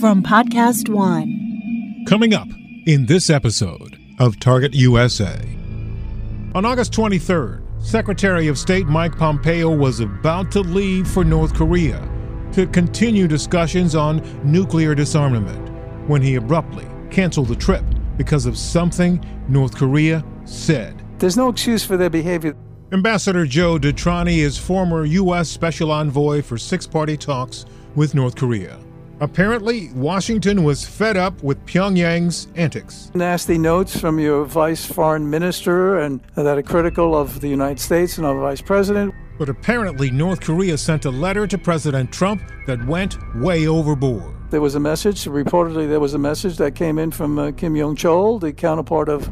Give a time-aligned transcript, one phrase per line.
[0.00, 2.04] from Podcast One.
[2.06, 2.46] Coming up
[2.86, 5.40] in this episode of Target USA.
[6.54, 12.08] On August 23rd, Secretary of State Mike Pompeo was about to leave for North Korea
[12.52, 15.68] to continue discussions on nuclear disarmament
[16.08, 17.84] when he abruptly canceled the trip
[18.16, 21.02] because of something North Korea said.
[21.18, 22.56] There's no excuse for their behavior.
[22.92, 25.48] Ambassador Joe DeTrani is former U.S.
[25.48, 28.78] Special Envoy for six party talks with North Korea.
[29.20, 33.10] Apparently, Washington was fed up with Pyongyang's antics.
[33.14, 38.16] Nasty notes from your vice foreign minister and that are critical of the United States
[38.18, 39.12] and our vice president.
[39.36, 44.34] But apparently, North Korea sent a letter to President Trump that went way overboard.
[44.50, 47.74] There was a message, reportedly, there was a message that came in from uh, Kim
[47.76, 49.28] Yong chol, the counterpart of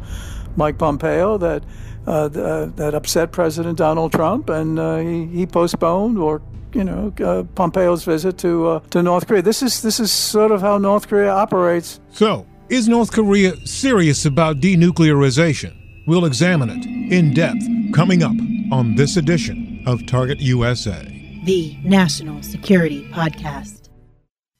[0.57, 1.63] Mike Pompeo, that
[2.07, 6.41] uh, uh, that upset President Donald Trump, and uh, he, he postponed or
[6.73, 9.41] you know uh, Pompeo's visit to uh, to North Korea.
[9.41, 11.99] This is this is sort of how North Korea operates.
[12.11, 15.75] So, is North Korea serious about denuclearization?
[16.07, 18.35] We'll examine it in depth coming up
[18.71, 21.03] on this edition of Target USA,
[21.45, 23.89] the National Security Podcast.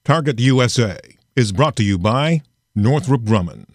[0.03, 0.97] Target USA
[1.35, 2.41] is brought to you by
[2.75, 3.65] Northrop Grumman.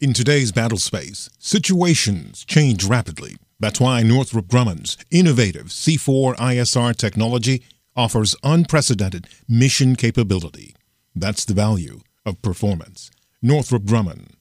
[0.00, 7.62] In today's battle space, situations change rapidly that's why Northrop Grumman's innovative C4 ISR technology
[7.96, 10.76] offers unprecedented mission capability.
[11.16, 13.10] That's the value of performance.
[13.40, 14.32] Northrop Grumman.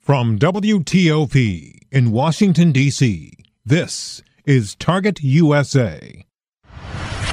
[0.00, 3.32] From WTOP in Washington, D.C.,
[3.64, 6.26] this is Target USA.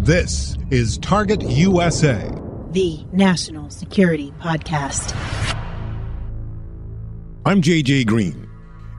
[0.00, 2.30] This is Target USA,
[2.70, 5.12] the National Security Podcast.
[7.44, 8.48] I'm JJ Green.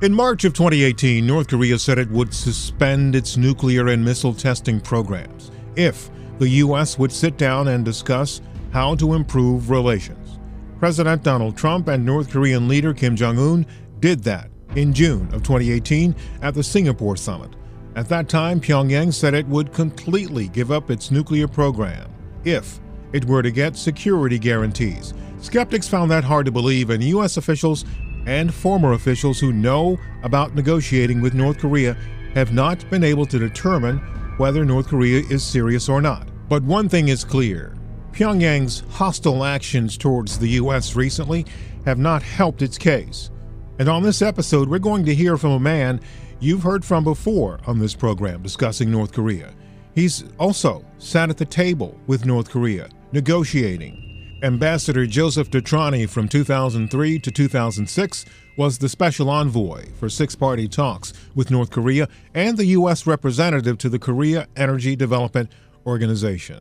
[0.02, 4.82] In March of 2018, North Korea said it would suspend its nuclear and missile testing
[4.82, 7.00] programs if the U.S.
[7.00, 10.38] would sit down and discuss how to improve relations.
[10.80, 13.66] President Donald Trump and North Korean leader Kim Jong un
[14.02, 17.56] did that in June of 2018 at the Singapore summit.
[17.96, 22.10] At that time, Pyongyang said it would completely give up its nuclear program
[22.46, 22.80] if
[23.14, 25.14] it were to get security guarantees.
[25.42, 27.38] Skeptics found that hard to believe, and U.S.
[27.38, 27.86] officials
[28.28, 31.98] and former officials who know about negotiating with North Korea
[32.36, 33.98] have not been able to determine
[34.38, 36.28] whether North Korea is serious or not.
[36.48, 37.76] But one thing is clear
[38.12, 40.96] Pyongyang's hostile actions towards the U.S.
[40.96, 41.46] recently
[41.86, 43.32] have not helped its case.
[43.80, 46.02] And on this episode, we're going to hear from a man
[46.40, 49.54] you've heard from before on this program discussing North Korea.
[49.96, 54.40] He's also sat at the table with North Korea, negotiating.
[54.42, 58.26] Ambassador Joseph DeTrani from 2003 to 2006
[58.58, 63.06] was the special envoy for six party talks with North Korea and the U.S.
[63.06, 65.52] representative to the Korea Energy Development
[65.86, 66.60] Organization.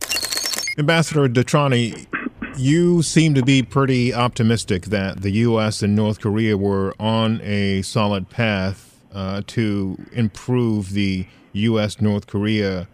[0.76, 2.06] Ambassador DeTrani,
[2.56, 5.82] you seem to be pretty optimistic that the U.S.
[5.82, 12.00] and North Korea were on a solid path uh, to improve the U.S.
[12.00, 12.88] North Korea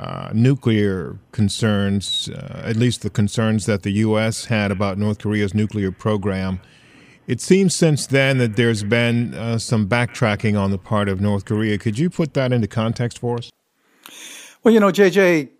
[0.00, 4.46] uh, nuclear concerns, uh, at least the concerns that the U.S.
[4.46, 6.60] had about North Korea's nuclear program.
[7.26, 11.44] It seems since then that there's been uh, some backtracking on the part of North
[11.44, 11.78] Korea.
[11.78, 13.50] Could you put that into context for us?
[14.64, 15.50] Well, you know, JJ,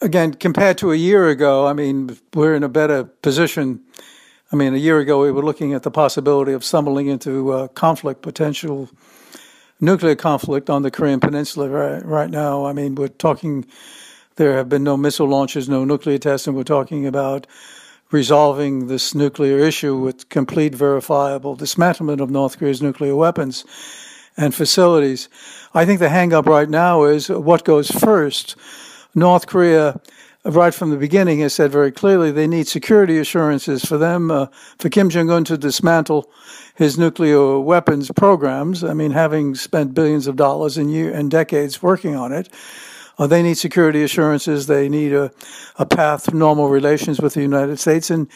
[0.00, 3.80] again, compared to a year ago, I mean, we're in a better position.
[4.52, 7.68] I mean, a year ago, we were looking at the possibility of stumbling into uh,
[7.68, 8.88] conflict, potential
[9.80, 12.66] nuclear conflict on the Korean Peninsula right, right now.
[12.66, 13.66] I mean, we're talking,
[14.36, 17.46] there have been no missile launches, no nuclear tests, and We're talking about
[18.10, 23.64] resolving this nuclear issue with complete verifiable dismantlement of North Korea's nuclear weapons
[24.36, 25.28] and facilities.
[25.74, 28.56] I think the hangup right now is what goes first.
[29.14, 30.00] North Korea,
[30.44, 34.46] right from the beginning, has said very clearly they need security assurances for them, uh,
[34.78, 36.30] for Kim Jong Un to dismantle
[36.74, 38.82] his nuclear weapons programs.
[38.82, 42.48] I mean, having spent billions of dollars and year and decades working on it,
[43.18, 44.66] uh, they need security assurances.
[44.66, 45.30] They need a,
[45.76, 48.28] a path to normal relations with the United States and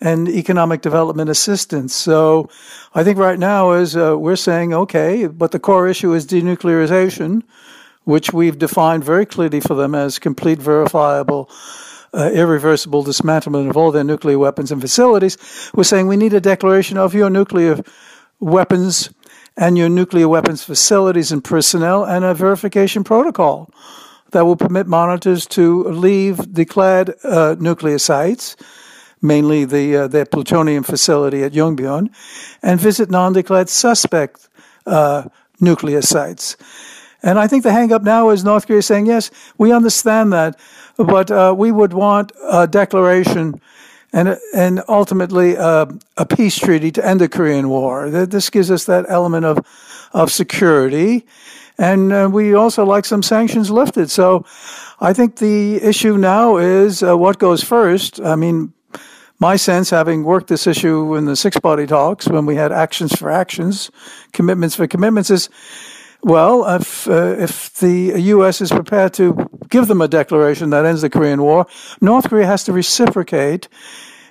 [0.00, 1.94] and economic development assistance.
[1.94, 2.50] So,
[2.92, 7.44] I think right now is uh, we're saying okay, but the core issue is denuclearization,
[8.04, 11.48] which we've defined very clearly for them as complete verifiable
[12.14, 15.38] uh, irreversible dismantlement of all their nuclear weapons and facilities,
[15.74, 17.82] We're saying we need a declaration of your nuclear
[18.38, 19.10] weapons
[19.56, 23.70] and your nuclear weapons facilities and personnel and a verification protocol
[24.32, 28.56] that will permit monitors to leave declared uh, nuclear sites,
[29.20, 32.08] mainly the uh, their plutonium facility at Yongbyon,
[32.62, 34.48] and visit non-declared suspect
[34.86, 35.24] uh,
[35.60, 36.56] nuclear sites.
[37.22, 40.58] And I think the hangup now is North Korea saying, yes, we understand that,
[40.96, 43.60] but uh, we would want a declaration
[44.12, 45.86] and and ultimately uh,
[46.16, 48.10] a peace treaty to end the Korean War.
[48.10, 49.64] This gives us that element of
[50.12, 51.24] of security,
[51.78, 54.10] and uh, we also like some sanctions lifted.
[54.10, 54.44] So,
[55.00, 58.20] I think the issue now is uh, what goes first.
[58.20, 58.72] I mean.
[59.38, 63.12] My sense, having worked this issue in the six party talks when we had actions
[63.18, 63.90] for actions,
[64.32, 65.48] commitments for commitments, is
[66.22, 68.60] well, if uh, if the U.S.
[68.60, 71.66] is prepared to give them a declaration that ends the Korean War,
[72.00, 73.68] North Korea has to reciprocate,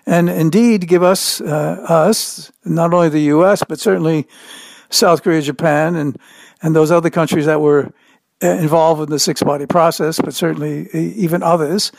[0.05, 3.63] and indeed give us uh, us not only the U.S.
[3.67, 4.27] but certainly
[4.89, 6.17] South Korea, Japan, and
[6.61, 7.91] and those other countries that were
[8.41, 11.91] uh, involved in the six party process, but certainly even others.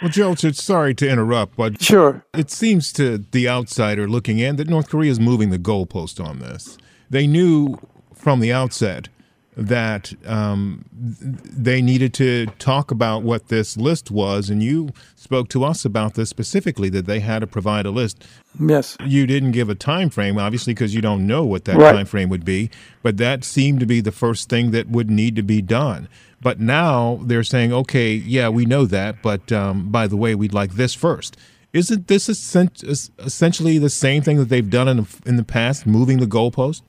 [0.00, 4.56] Well, Joe, it's sorry to interrupt, but sure, it seems to the outsider looking in
[4.56, 6.76] that North Korea is moving the goalpost on this.
[7.08, 7.78] They knew
[8.22, 9.08] from the outset
[9.54, 15.62] that um, they needed to talk about what this list was, and you spoke to
[15.64, 18.24] us about this specifically that they had to provide a list.
[18.58, 21.92] Yes, you didn't give a time frame, obviously, because you don't know what that right.
[21.92, 22.70] time frame would be.
[23.02, 26.08] But that seemed to be the first thing that would need to be done.
[26.40, 30.54] But now they're saying, okay, yeah, we know that, but um, by the way, we'd
[30.54, 31.36] like this first.
[31.72, 36.18] Isn't this essentially the same thing that they've done in the, in the past, moving
[36.18, 36.82] the goalpost?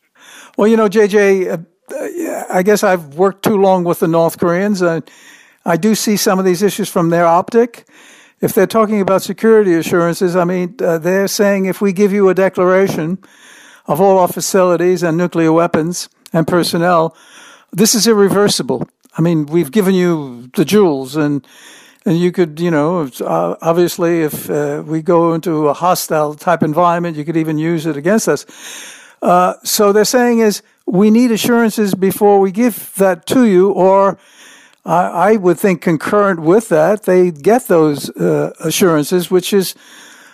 [0.58, 4.82] Well, you know, JJ, uh, I guess I've worked too long with the North Koreans.
[4.82, 5.02] Uh,
[5.66, 7.86] I do see some of these issues from their optic.
[8.42, 12.30] If they're talking about security assurances, I mean, uh, they're saying if we give you
[12.30, 13.18] a declaration
[13.86, 17.16] of all our facilities and nuclear weapons and personnel,
[17.72, 18.88] this is irreversible.
[19.18, 21.46] I mean, we've given you the jewels and
[22.06, 26.62] and you could, you know, uh, obviously, if uh, we go into a hostile type
[26.62, 28.46] environment, you could even use it against us.
[29.24, 34.18] Uh, so they're saying is we need assurances before we give that to you, or
[34.84, 39.76] I, I would think concurrent with that, they get those uh, assurances, which is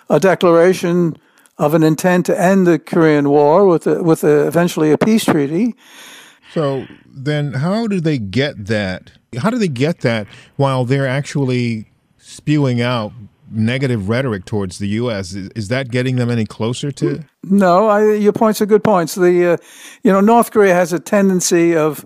[0.09, 1.17] a declaration
[1.59, 5.25] of an intent to end the Korean War with a, with a, eventually a peace
[5.25, 5.75] treaty.
[6.51, 9.11] So then, how do they get that?
[9.37, 10.25] How do they get that
[10.55, 13.11] while they're actually spewing out
[13.51, 15.33] negative rhetoric towards the U.S.
[15.33, 17.23] Is, is, that getting them any closer to?
[17.43, 19.15] No, I, your points are good points.
[19.15, 19.57] The uh,
[20.03, 22.05] you know North Korea has a tendency of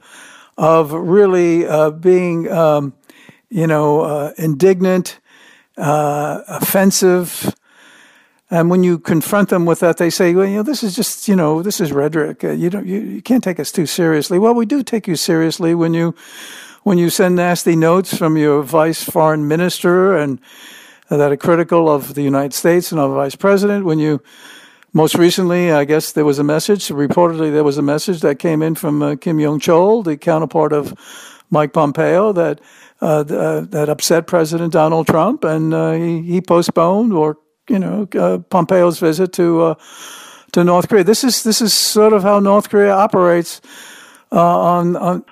[0.58, 2.94] of really uh, being um,
[3.50, 5.20] you know uh, indignant,
[5.78, 7.56] uh, offensive.
[8.50, 11.28] And when you confront them with that, they say, "Well, you know, this is just,
[11.28, 12.44] you know, this is rhetoric.
[12.44, 15.16] Uh, you don't, you, you can't take us too seriously." Well, we do take you
[15.16, 16.14] seriously when you,
[16.84, 20.40] when you send nasty notes from your vice foreign minister and
[21.10, 23.86] that are critical of the United States and of the vice president.
[23.86, 24.22] When you,
[24.94, 28.62] most recently, I guess there was a message, reportedly there was a message that came
[28.62, 30.94] in from uh, Kim Yong Chol, the counterpart of
[31.50, 32.60] Mike Pompeo, that
[33.02, 37.38] uh, uh, that upset President Donald Trump, and uh, he, he, postponed or
[37.68, 39.76] you know uh, Pompeo's visit to uh,
[40.54, 41.04] to North Korea.
[41.04, 43.60] This is this is sort of how North Korea operates.
[44.32, 45.26] on, on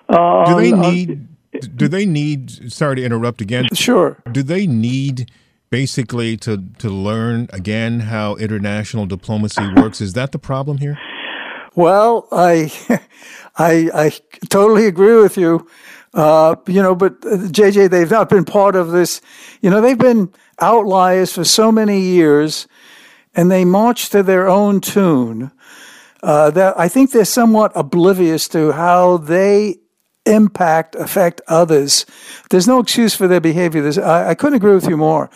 [0.47, 1.27] do they need?
[1.75, 2.71] do they need?
[2.73, 3.67] Sorry to interrupt again.
[3.73, 4.21] Sure.
[4.29, 5.31] Do they need
[5.71, 10.01] basically to to learn again how international diplomacy works.
[10.01, 10.99] Is that the problem here?
[11.73, 12.71] Well, I
[13.57, 14.11] I I
[14.49, 15.67] totally agree with you.
[16.13, 19.21] Uh, you know, but JJ, uh, they've not been part of this.
[19.61, 22.67] You know, they've been outliers for so many years,
[23.33, 25.51] and they march to their own tune.
[26.21, 29.77] Uh, that I think they're somewhat oblivious to how they
[30.25, 32.05] impact, affect others.
[32.49, 33.87] There's no excuse for their behavior.
[34.03, 35.29] I, I, couldn't agree with you more.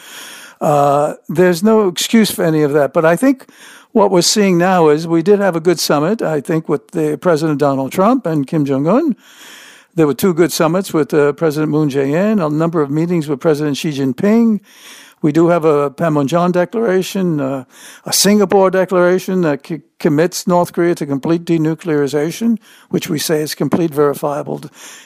[0.61, 2.93] Uh, there's no excuse for any of that.
[2.93, 3.49] But I think
[3.91, 7.17] what we're seeing now is we did have a good summit, I think, with the
[7.17, 9.15] President Donald Trump and Kim Jong un.
[9.95, 13.39] There were two good summits with uh, President Moon Jae-in, a number of meetings with
[13.39, 14.59] President Xi Jinping.
[15.25, 17.65] We do have a Panmunjom declaration, uh,
[18.05, 23.55] a Singapore declaration that c- commits North Korea to complete denuclearization, which we say is
[23.55, 24.61] complete, verifiable,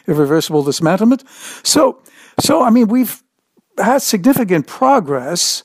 [0.08, 1.24] irreversible dismantlement.
[1.66, 2.02] So,
[2.38, 3.24] so I mean, we've
[3.78, 5.64] had significant progress.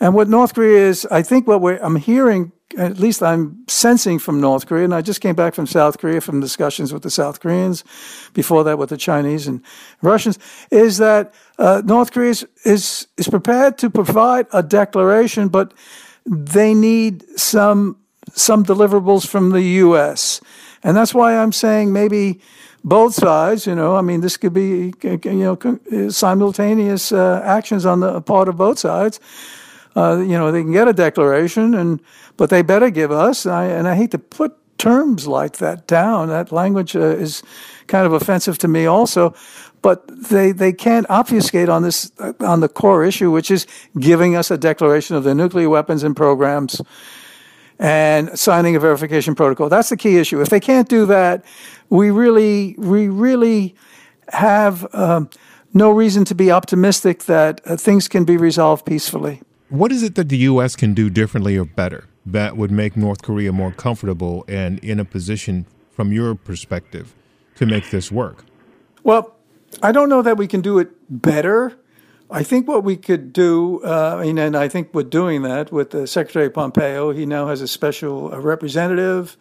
[0.00, 4.18] And what North Korea is, I think what we're I'm hearing at least I'm sensing
[4.18, 7.10] from North Korea, and I just came back from South Korea from discussions with the
[7.10, 7.82] South Koreans,
[8.34, 9.62] before that with the Chinese and
[10.02, 10.38] Russians,
[10.70, 15.72] is that uh, North Korea is, is, is prepared to provide a declaration, but
[16.26, 17.96] they need some
[18.34, 20.40] some deliverables from the U.S.
[20.82, 22.40] And that's why I'm saying maybe
[22.84, 28.00] both sides, you know, I mean, this could be, you know, simultaneous uh, actions on
[28.00, 29.18] the part of both sides.
[29.98, 32.00] Uh, you know, they can get a declaration, and
[32.36, 33.44] but they better give us.
[33.44, 36.28] And I, and I hate to put terms like that down.
[36.28, 37.42] That language uh, is
[37.88, 39.34] kind of offensive to me, also.
[39.82, 43.66] But they they can't obfuscate on this uh, on the core issue, which is
[43.98, 46.80] giving us a declaration of their nuclear weapons and programs
[47.78, 49.68] and signing a verification protocol.
[49.68, 50.40] That's the key issue.
[50.40, 51.44] If they can't do that,
[51.90, 53.74] we really, we really
[54.28, 55.30] have um,
[55.72, 59.42] no reason to be optimistic that uh, things can be resolved peacefully.
[59.70, 60.76] What is it that the U.S.
[60.76, 65.04] can do differently or better that would make North Korea more comfortable and in a
[65.04, 67.14] position, from your perspective,
[67.56, 68.44] to make this work?
[69.02, 69.36] Well,
[69.82, 71.78] I don't know that we can do it better.
[72.30, 75.94] I think what we could do, uh, mean, and I think we're doing that with
[75.94, 77.12] uh, Secretary Pompeo.
[77.12, 79.36] He now has a special uh, representative.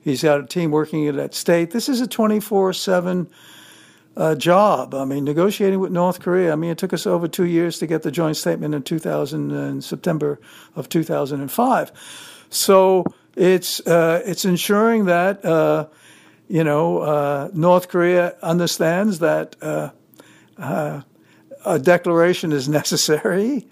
[0.00, 1.70] He's got a team working at that state.
[1.70, 3.30] This is a 24 7
[4.16, 4.94] uh, job.
[4.94, 6.52] I mean, negotiating with North Korea.
[6.52, 9.50] I mean, it took us over two years to get the joint statement in 2000
[9.50, 10.40] in September
[10.76, 11.92] of 2005.
[12.50, 13.04] So
[13.36, 15.86] it's uh, it's ensuring that uh,
[16.48, 19.56] you know North Korea understands that
[21.64, 23.66] a declaration is necessary,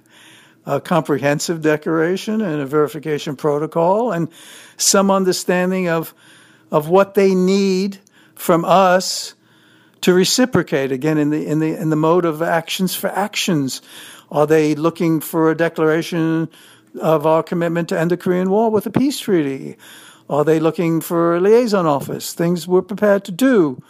[0.66, 4.28] a comprehensive declaration and a verification protocol, and
[4.76, 6.14] some understanding of,
[6.70, 7.98] of what they need
[8.34, 9.34] from us
[10.02, 13.82] to reciprocate again in the in the in the mode of actions for actions.
[14.30, 16.48] Are they looking for a declaration
[17.00, 19.76] of our commitment to end the Korean War with a peace treaty?
[20.28, 22.32] Are they looking for a liaison office?
[22.32, 23.82] Things we're prepared to do.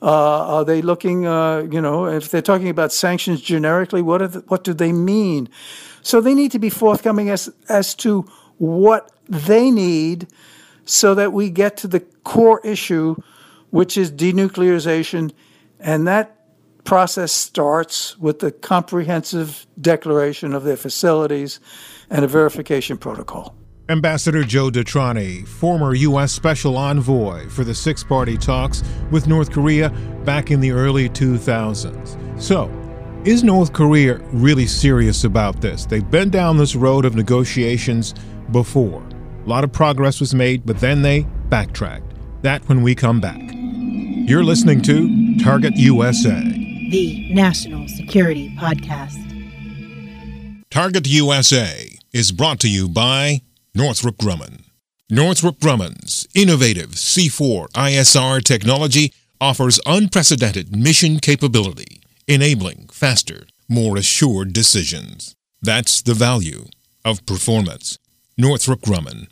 [0.00, 4.40] Uh, are they looking, uh, you know, if they're talking about sanctions generically, what, the,
[4.48, 5.48] what do they mean?
[6.02, 8.22] So they need to be forthcoming as, as to
[8.58, 10.26] what they need
[10.84, 13.16] so that we get to the core issue,
[13.74, 15.32] which is denuclearization.
[15.80, 16.46] And that
[16.84, 21.58] process starts with the comprehensive declaration of their facilities
[22.08, 23.56] and a verification protocol.
[23.88, 26.30] Ambassador Joe DeTrani, former U.S.
[26.30, 29.90] Special Envoy for the six party talks with North Korea
[30.24, 32.40] back in the early 2000s.
[32.40, 32.70] So,
[33.24, 35.84] is North Korea really serious about this?
[35.84, 38.14] They've been down this road of negotiations
[38.52, 39.02] before.
[39.44, 42.14] A lot of progress was made, but then they backtracked.
[42.42, 43.63] That when we come back.
[44.26, 46.40] You're listening to Target USA,
[46.88, 49.20] the National Security Podcast.
[50.70, 53.42] Target USA is brought to you by
[53.74, 54.62] Northrop Grumman.
[55.10, 59.12] Northrop Grumman's innovative C4 ISR technology
[59.42, 65.36] offers unprecedented mission capability, enabling faster, more assured decisions.
[65.60, 66.64] That's the value
[67.04, 67.98] of performance.
[68.38, 69.28] Northrop Grumman.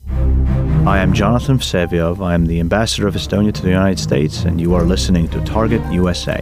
[0.85, 2.21] I am Jonathan Vseviov.
[2.21, 5.41] I am the ambassador of Estonia to the United States, and you are listening to
[5.45, 6.41] Target USA.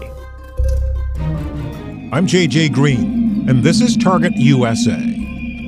[2.11, 4.97] I'm JJ Green, and this is Target USA,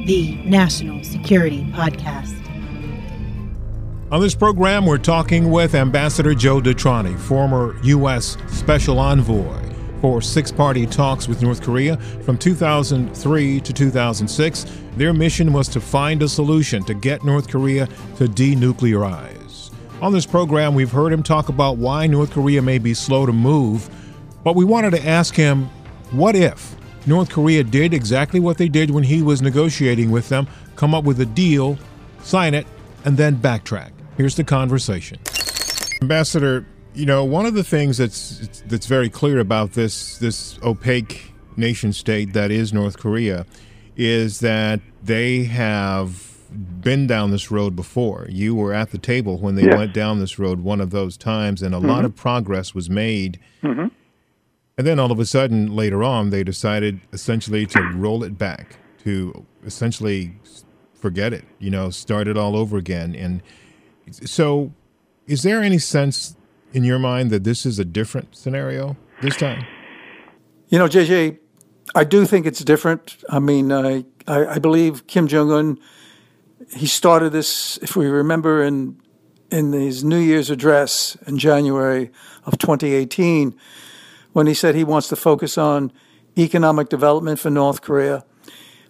[0.06, 2.34] the National Security Podcast.
[4.10, 8.38] On this program, we're talking with Ambassador Joe DeTrani, former U.S.
[8.48, 9.61] Special Envoy
[10.02, 14.66] for six party talks with North Korea from 2003 to 2006.
[14.96, 19.70] Their mission was to find a solution to get North Korea to denuclearize.
[20.02, 23.32] On this program, we've heard him talk about why North Korea may be slow to
[23.32, 23.88] move,
[24.42, 25.70] but we wanted to ask him
[26.10, 26.74] what if
[27.06, 31.04] North Korea did exactly what they did when he was negotiating with them come up
[31.04, 31.78] with a deal,
[32.24, 32.66] sign it,
[33.04, 33.92] and then backtrack.
[34.16, 35.20] Here's the conversation.
[36.02, 41.32] Ambassador, you know, one of the things that's that's very clear about this this opaque
[41.56, 43.46] nation state that is North Korea
[43.96, 48.26] is that they have been down this road before.
[48.28, 51.62] You were at the table when they went down this road one of those times,
[51.62, 51.88] and a mm-hmm.
[51.88, 53.38] lot of progress was made.
[53.62, 53.88] Mm-hmm.
[54.78, 58.76] And then all of a sudden, later on, they decided essentially to roll it back,
[59.04, 60.34] to essentially
[60.94, 63.14] forget it, you know, start it all over again.
[63.14, 63.42] And
[64.10, 64.72] so,
[65.26, 66.36] is there any sense
[66.72, 69.64] in your mind that this is a different scenario this time?
[70.68, 71.38] You know, JJ,
[71.94, 73.16] I do think it's different.
[73.28, 75.78] I mean, I, I, I believe Kim Jong Un,
[76.74, 79.00] he started this, if we remember, in,
[79.50, 82.10] in his New Year's address in January
[82.44, 83.54] of 2018,
[84.32, 85.92] when he said he wants to focus on
[86.38, 88.24] economic development for North Korea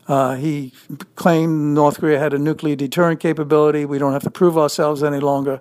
[0.09, 0.73] Uh, he
[1.15, 3.85] claimed North Korea had a nuclear deterrent capability.
[3.85, 5.61] We don't have to prove ourselves any longer.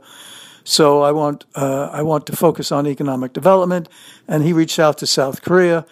[0.63, 3.89] So I want uh, I want to focus on economic development.
[4.27, 5.86] And he reached out to South Korea.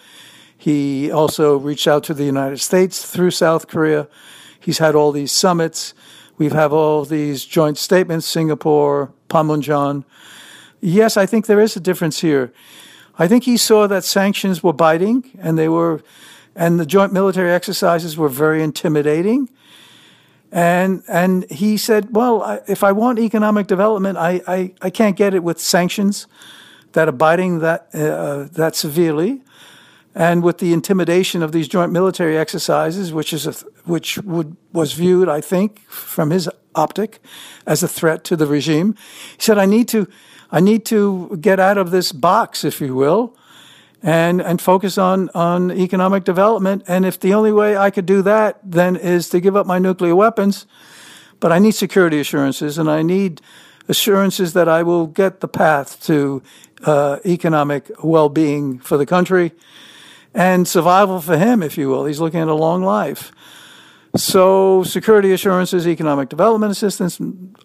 [0.56, 4.08] He also reached out to the United States through South Korea.
[4.60, 5.94] He's had all these summits.
[6.36, 10.04] We've had all these joint statements, Singapore, Panmunjom.
[10.80, 12.52] Yes, I think there is a difference here.
[13.18, 16.02] I think he saw that sanctions were biting and they were,
[16.54, 19.50] and the joint military exercises were very intimidating.
[20.52, 25.32] And, and he said, well, if I want economic development, I, I, I can't get
[25.32, 26.26] it with sanctions
[26.92, 29.42] that abiding that, uh, that severely
[30.14, 33.52] and with the intimidation of these joint military exercises, which is a,
[33.84, 37.20] which would was viewed, I think, from his optic,
[37.66, 38.94] as a threat to the regime.
[39.36, 40.08] He said, "I need to,
[40.50, 43.36] I need to get out of this box, if you will,
[44.02, 46.84] and and focus on on economic development.
[46.86, 49.78] And if the only way I could do that then is to give up my
[49.78, 50.66] nuclear weapons,
[51.38, 53.40] but I need security assurances, and I need."
[53.88, 56.42] Assurances that I will get the path to
[56.84, 59.50] uh, economic well being for the country
[60.34, 62.04] and survival for him, if you will.
[62.04, 63.32] He's looking at a long life.
[64.16, 67.20] So, security assurances, economic development assistance,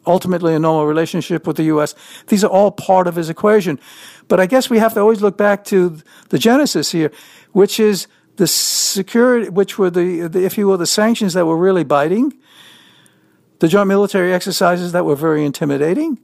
[0.05, 1.95] ultimately a normal relationship with the U.S.,
[2.27, 3.79] these are all part of his equation.
[4.27, 5.97] But I guess we have to always look back to
[6.29, 7.11] the genesis here,
[7.51, 11.57] which is the security, which were the, the if you will, the sanctions that were
[11.57, 12.33] really biting,
[13.59, 16.19] the joint military exercises that were very intimidating,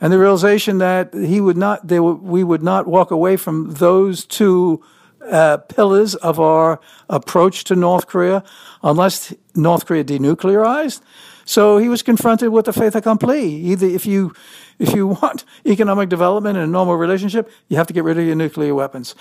[0.00, 3.72] and the realization that he would not, they were, we would not walk away from
[3.74, 4.82] those two
[5.30, 8.42] uh, pillars of our approach to North Korea
[8.82, 11.00] unless North Korea denuclearized.
[11.44, 13.44] So he was confronted with the fait accompli.
[13.44, 14.32] Either if you
[14.78, 18.24] if you want economic development and a normal relationship, you have to get rid of
[18.24, 19.14] your nuclear weapons.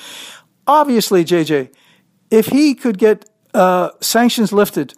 [0.67, 1.69] Obviously, JJ,
[2.29, 4.93] if he could get uh, sanctions lifted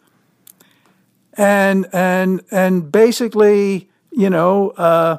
[1.36, 5.18] and and and basically, you know, uh,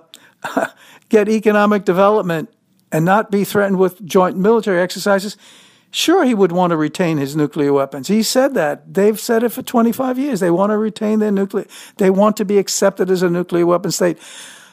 [1.08, 2.50] get economic development
[2.92, 5.36] and not be threatened with joint military exercises,
[5.94, 8.08] Sure, he would want to retain his nuclear weapons.
[8.08, 8.94] He said that.
[8.94, 10.40] They've said it for 25 years.
[10.40, 11.66] They want to retain their nuclear,
[11.98, 14.18] they want to be accepted as a nuclear weapon state.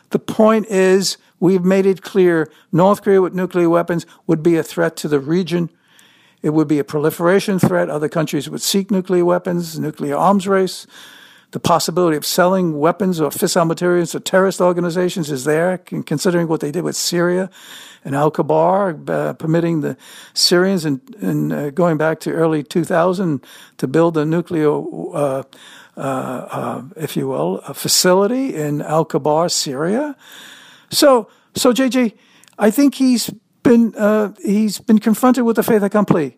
[0.09, 4.63] The point is, we've made it clear North Korea with nuclear weapons would be a
[4.63, 5.69] threat to the region.
[6.41, 7.87] It would be a proliferation threat.
[7.87, 10.87] Other countries would seek nuclear weapons, nuclear arms race.
[11.51, 16.61] The possibility of selling weapons or fissile materials to terrorist organizations is there, considering what
[16.61, 17.49] they did with Syria
[18.05, 19.97] and Al Kibar, uh, permitting the
[20.33, 23.45] Syrians and, and uh, going back to early 2000
[23.77, 25.43] to build a nuclear, uh,
[25.97, 30.15] uh, uh, if you will, a facility in Al Kibar, Syria.
[30.89, 32.13] So, so JJ,
[32.57, 33.29] I think he's
[33.63, 36.37] been uh, he's been confronted with the fait accompli.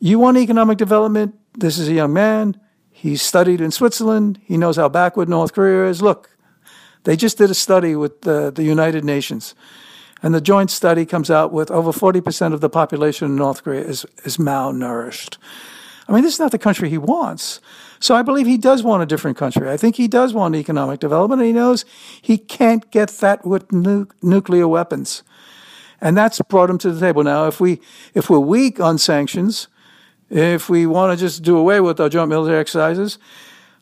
[0.00, 1.34] You want economic development.
[1.54, 2.60] This is a young man.
[3.04, 4.40] He's studied in Switzerland.
[4.44, 6.00] He knows how backward North Korea is.
[6.00, 6.30] Look,
[7.04, 9.54] they just did a study with the, the United Nations
[10.24, 13.82] and the joint study comes out with over 40% of the population in North Korea
[13.82, 15.36] is, is malnourished.
[16.08, 17.60] I mean, this is not the country he wants.
[18.00, 19.68] So I believe he does want a different country.
[19.68, 21.84] I think he does want economic development, and he knows
[22.22, 25.22] he can't get that with nu- nuclear weapons.
[26.00, 27.22] And that's brought him to the table.
[27.22, 27.82] Now, if, we,
[28.14, 29.68] if we're weak on sanctions,
[30.34, 33.18] if we want to just do away with our joint military exercises,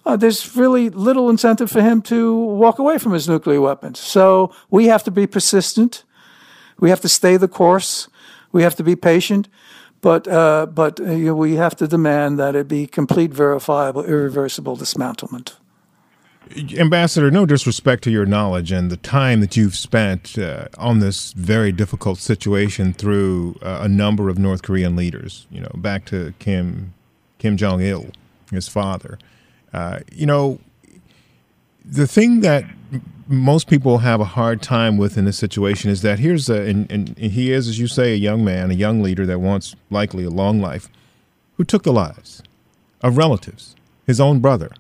[0.05, 3.99] uh, there's really little incentive for him to walk away from his nuclear weapons.
[3.99, 6.05] So we have to be persistent.
[6.79, 8.09] We have to stay the course.
[8.51, 9.49] We have to be patient,
[10.03, 14.05] but uh, but uh, you know, we have to demand that it be complete, verifiable,
[14.05, 15.55] irreversible dismantlement.
[16.79, 21.33] Ambassador, no disrespect to your knowledge and the time that you've spent uh, on this
[21.33, 25.47] very difficult situation through uh, a number of North Korean leaders.
[25.51, 26.95] You know, back to Kim
[27.39, 28.07] Kim Jong Il,
[28.51, 29.19] his father.
[29.73, 30.59] Uh, you know,
[31.85, 32.65] the thing that
[33.27, 36.91] most people have a hard time with in this situation is that here's a, and,
[36.91, 40.25] and he is, as you say, a young man, a young leader that wants likely
[40.25, 40.89] a long life,
[41.57, 42.43] who took the lives
[43.01, 43.75] of relatives,
[44.07, 44.71] his own brother,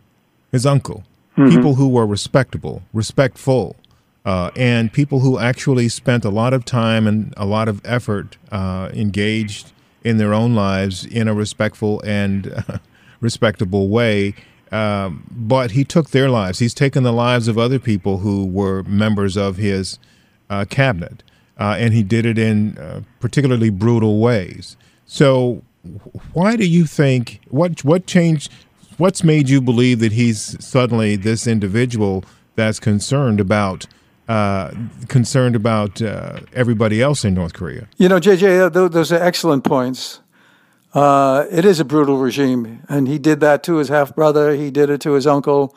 [0.50, 1.04] his uncle,
[1.36, 1.48] mm-hmm.
[1.48, 3.76] people who were respectable, respectful,
[4.24, 8.36] uh, and people who actually spent a lot of time and a lot of effort
[8.50, 9.72] uh, engaged
[10.04, 12.78] in their own lives in a respectful and uh,
[13.20, 14.34] respectable way
[14.72, 16.58] um, but he took their lives.
[16.58, 19.98] He's taken the lives of other people who were members of his
[20.48, 21.22] uh, cabinet,
[21.60, 24.78] uh, and he did it in uh, particularly brutal ways.
[25.04, 25.62] So,
[26.32, 28.50] why do you think what what changed?
[28.98, 32.24] What's made you believe that he's suddenly this individual
[32.54, 33.86] that's concerned about?
[34.28, 34.70] Uh,
[35.08, 37.88] concerned about uh, everybody else in North Korea.
[37.98, 40.20] You know, JJ, those are excellent points.
[40.94, 44.54] Uh, it is a brutal regime, and he did that to his half brother.
[44.54, 45.74] He did it to his uncle.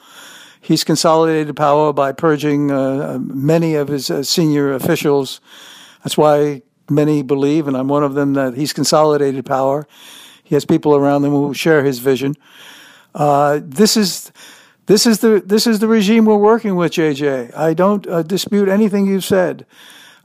[0.61, 5.39] He's consolidated power by purging uh, many of his uh, senior officials.
[6.03, 9.87] That's why many believe, and I'm one of them, that he's consolidated power.
[10.43, 12.35] He has people around him who share his vision.
[13.15, 14.31] Uh, this is
[14.85, 17.55] this is the this is the regime we're working with, JJ.
[17.55, 19.65] I don't uh, dispute anything you've said.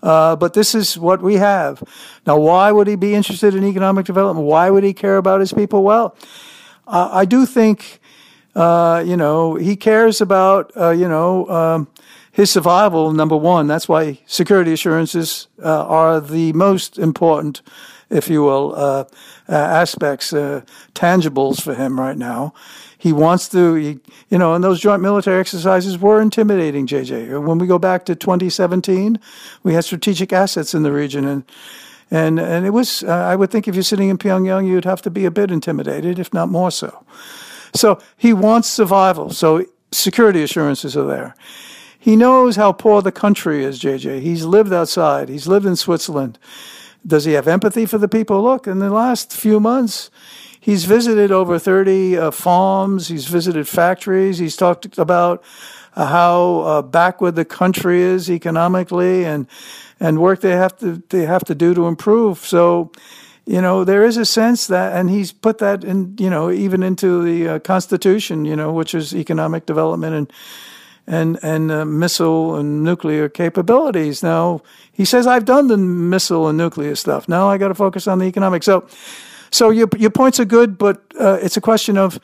[0.03, 1.83] Uh, but this is what we have.
[2.27, 4.47] Now, why would he be interested in economic development?
[4.47, 5.83] Why would he care about his people?
[5.83, 6.17] Well,
[6.87, 8.01] uh, I do think,
[8.55, 11.89] uh, you know, he cares about, uh, you know, um,
[12.33, 13.67] his survival, number one.
[13.67, 17.61] That's why security assurances uh, are the most important,
[18.11, 19.05] if you will, uh,
[19.49, 22.53] aspects, tangibles for him right now
[23.01, 27.43] he wants to, he, you know, and those joint military exercises were intimidating, JJ.
[27.43, 29.19] When we go back to 2017,
[29.63, 31.45] we had strategic assets in the region, and
[32.11, 33.03] and and it was.
[33.03, 35.51] Uh, I would think if you're sitting in Pyongyang, you'd have to be a bit
[35.51, 37.07] intimidated, if not more so.
[37.75, 39.31] So he wants survival.
[39.31, 41.35] So security assurances are there.
[41.99, 44.21] He knows how poor the country is, JJ.
[44.21, 45.31] He's lived outside.
[45.31, 46.39] He's lived in Switzerland.
[47.07, 48.43] Does he have empathy for the people?
[48.43, 50.11] Look, in the last few months,
[50.61, 53.09] He's visited over 30 uh, farms.
[53.09, 54.37] He's visited factories.
[54.37, 55.43] He's talked about
[55.97, 59.47] uh, how uh, backward the country is economically and
[59.99, 62.39] and work they have to they have to do to improve.
[62.39, 62.93] So,
[63.47, 66.83] you know, there is a sense that, and he's put that in, you know, even
[66.83, 70.33] into the uh, Constitution, you know, which is economic development and
[71.11, 74.23] and and uh, missile and nuclear capabilities.
[74.23, 77.29] Now he says I've done the missile and nuclear stuff.
[77.29, 78.63] Now I got to focus on the economic.
[78.63, 78.87] So
[79.51, 82.21] so your your points are good, but uh, it's a question of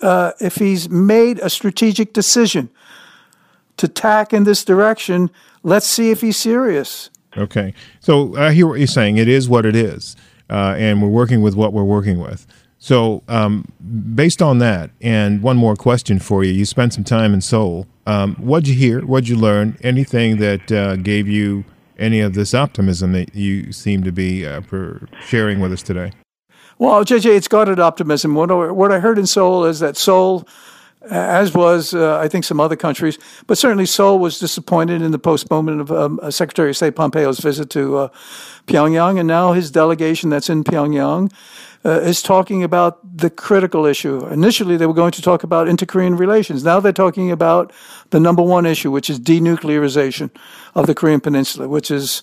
[0.00, 2.70] uh, if he's made a strategic decision
[3.76, 5.30] to tack in this direction.
[5.62, 7.10] Let's see if he's serious.
[7.36, 9.18] Okay, so I hear what you're saying.
[9.18, 10.16] It is what it is,
[10.48, 12.46] uh, and we're working with what we're working with.
[12.82, 13.66] So, um,
[14.14, 17.86] based on that, and one more question for you: You spent some time in Seoul.
[18.06, 19.04] Um, what'd you hear?
[19.04, 19.76] What'd you learn?
[19.82, 21.64] Anything that uh, gave you
[21.98, 24.62] any of this optimism that you seem to be uh,
[25.26, 26.12] sharing with us today?
[26.78, 28.34] Well, JJ, it's guarded optimism.
[28.34, 30.48] What I, what I heard in Seoul is that Seoul,
[31.08, 35.18] as was uh, I think some other countries, but certainly Seoul was disappointed in the
[35.18, 38.08] postponement of um, Secretary of State Pompeo's visit to uh,
[38.66, 41.32] Pyongyang, and now his delegation that's in Pyongyang
[41.84, 44.26] uh, is talking about the critical issue.
[44.26, 46.62] Initially, they were going to talk about inter-Korean relations.
[46.64, 47.72] Now they're talking about
[48.10, 50.30] the number one issue, which is denuclearization
[50.74, 52.22] of the Korean Peninsula, which is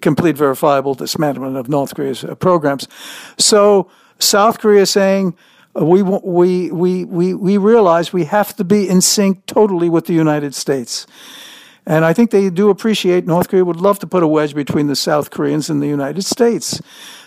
[0.00, 2.88] complete verifiable dismantlement of North Korea's uh, programs.
[3.36, 8.88] So South Korea saying, uh, we, we, we, we, we realize we have to be
[8.88, 11.06] in sync totally with the United States.
[11.86, 14.86] And I think they do appreciate North Korea would love to put a wedge between
[14.86, 16.80] the South Koreans and the United States.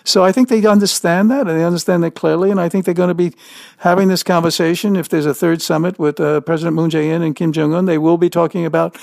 [0.04, 2.50] So I think they understand that, and they understand that clearly.
[2.50, 3.34] And I think they're going to be
[3.78, 4.96] having this conversation.
[4.96, 8.00] If there's a third summit with uh, President Moon Jae-in and Kim Jong Un, they
[8.00, 8.96] will be talking about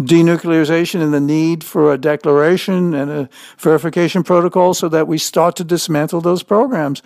[0.00, 5.54] denuclearization and the need for a declaration and a verification protocol so that we start
[5.56, 7.00] to dismantle those programs.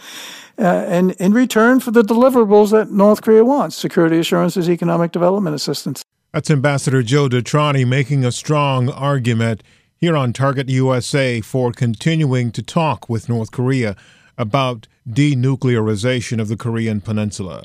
[0.58, 5.54] Uh, and in return for the deliverables that North Korea wants security assurances, economic development
[5.54, 6.02] assistance.
[6.32, 9.64] That's Ambassador Joe DeTrani making a strong argument
[9.96, 13.96] here on Target USA for continuing to talk with North Korea
[14.38, 17.64] about denuclearization of the Korean Peninsula.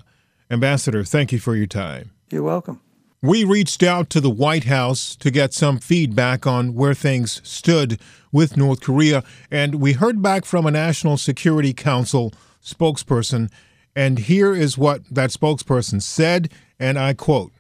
[0.50, 2.10] Ambassador, thank you for your time.
[2.32, 2.82] You're welcome.
[3.22, 8.00] We reached out to the White House to get some feedback on where things stood
[8.32, 13.52] with North Korea, and we heard back from a National Security Council spokesperson.
[13.96, 17.52] And here is what that spokesperson said, and I quote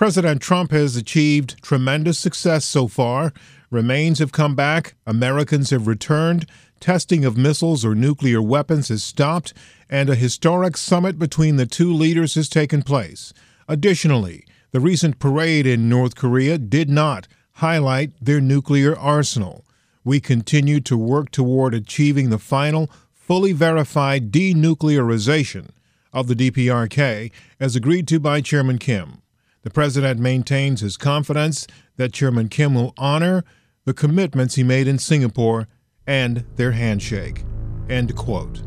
[0.00, 3.34] President Trump has achieved tremendous success so far.
[3.68, 6.46] Remains have come back, Americans have returned,
[6.80, 9.52] testing of missiles or nuclear weapons has stopped,
[9.90, 13.34] and a historic summit between the two leaders has taken place.
[13.68, 19.66] Additionally, the recent parade in North Korea did not highlight their nuclear arsenal.
[20.02, 25.72] We continue to work toward achieving the final, fully verified denuclearization
[26.10, 29.20] of the DPRK as agreed to by Chairman Kim.
[29.62, 33.44] The president maintains his confidence that Chairman Kim will honor
[33.84, 35.68] the commitments he made in Singapore
[36.06, 37.44] and their handshake.
[37.88, 38.62] End quote.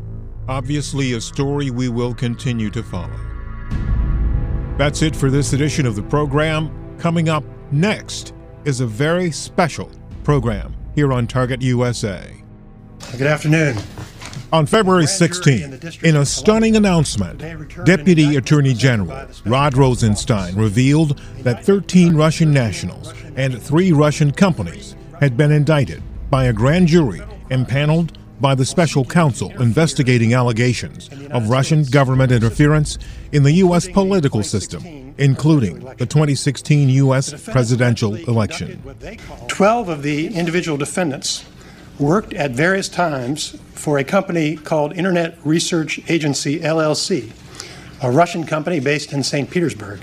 [0.48, 3.18] Obviously, a story we will continue to follow.
[4.76, 6.96] That's it for this edition of the program.
[6.98, 9.90] Coming up next is a very special
[10.22, 12.42] program here on Target USA.
[13.12, 13.76] Good afternoon.
[14.54, 17.42] On February 16, in a stunning announcement,
[17.84, 25.36] Deputy Attorney General Rod Rosenstein revealed that 13 Russian nationals and three Russian companies had
[25.36, 31.82] been indicted by a grand jury impaneled by the special counsel investigating allegations of Russian
[31.82, 32.96] government interference
[33.32, 33.88] in the U.S.
[33.88, 37.50] political system, including the 2016 U.S.
[37.50, 38.80] presidential election.
[39.48, 41.44] 12 of the individual defendants
[41.98, 47.30] worked at various times for a company called Internet Research Agency LLC,
[48.02, 49.50] a Russian company based in St.
[49.50, 50.00] Petersburg.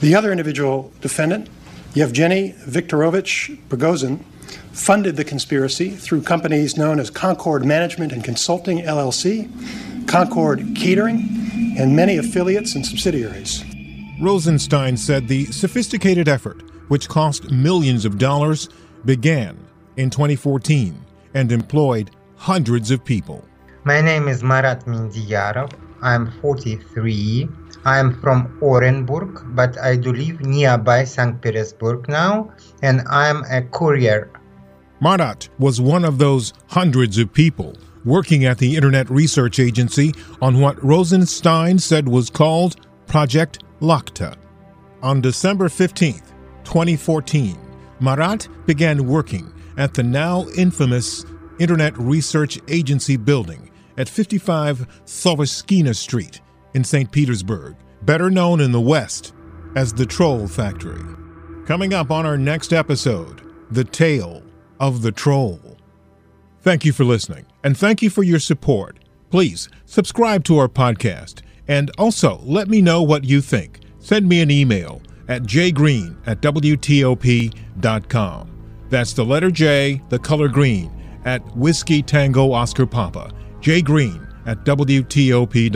[0.00, 1.48] The other individual defendant,
[1.94, 4.24] Yevgeny Viktorovich Prigozhin,
[4.72, 9.48] funded the conspiracy through companies known as Concord Management and Consulting LLC,
[10.08, 11.28] Concord Catering,
[11.78, 13.64] and many affiliates and subsidiaries.
[14.20, 18.68] Rosenstein said the sophisticated effort, which cost millions of dollars,
[19.04, 19.58] began
[19.96, 20.94] in 2014
[21.34, 23.44] and employed hundreds of people.
[23.84, 25.72] My name is Marat Mindiyarov.
[26.02, 27.48] I'm 43.
[27.84, 31.40] I'm from Orenburg, but I do live nearby St.
[31.40, 32.52] Petersburg now,
[32.82, 34.30] and I'm a courier.
[35.00, 40.60] Marat was one of those hundreds of people working at the Internet Research Agency on
[40.60, 42.76] what Rosenstein said was called
[43.06, 44.36] Project Lakhta.
[45.02, 46.20] On December 15,
[46.64, 47.58] 2014,
[48.00, 51.24] Marat began working at the now infamous
[51.58, 56.40] Internet Research Agency building at 55 Savushkina Street
[56.74, 57.10] in St.
[57.10, 59.32] Petersburg, better known in the West
[59.76, 61.02] as the Troll Factory.
[61.66, 64.42] Coming up on our next episode, The Tale
[64.80, 65.60] of the Troll.
[66.60, 68.98] Thank you for listening, and thank you for your support.
[69.30, 73.80] Please subscribe to our podcast, and also let me know what you think.
[73.98, 77.54] Send me an email at jgreen at WTOP.com.
[78.94, 80.88] That's the letter J, the color green,
[81.24, 85.72] at Whiskey Tango Oscar Papa, J Green at WTOP.com.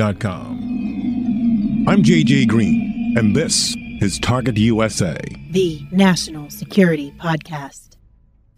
[1.88, 5.18] I'm JJ Green, and this is Target USA,
[5.50, 7.96] the National Security Podcast.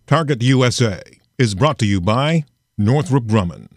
[0.07, 1.01] Target USA
[1.39, 2.45] is brought to you by
[2.77, 3.69] Northrop Grumman.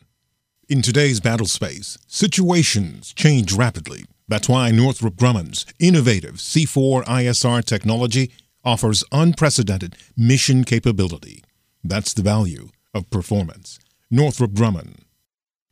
[0.67, 4.03] In today's battle space, situations change rapidly.
[4.27, 8.33] That's why Northrop Grumman's innovative C4 ISR technology
[8.63, 11.43] offers unprecedented mission capability.
[11.83, 13.79] That's the value of performance.
[14.09, 14.99] Northrop Grumman.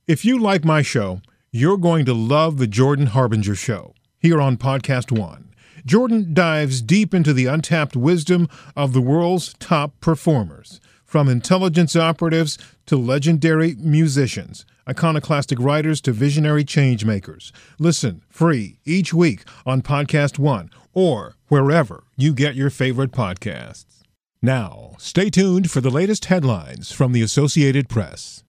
[0.08, 4.58] If you like my show, you're going to love the Jordan Harbinger Show here on
[4.58, 5.54] Podcast One.
[5.86, 12.58] Jordan dives deep into the untapped wisdom of the world's top performers, from intelligence operatives
[12.86, 17.52] to legendary musicians, iconoclastic writers to visionary changemakers.
[17.80, 24.02] Listen free each week on Podcast One or wherever you get your favorite podcasts.
[24.42, 28.44] Now, stay tuned for the latest headlines from the Associated Press.